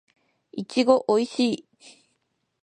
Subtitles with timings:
[0.51, 1.67] いちごおいしい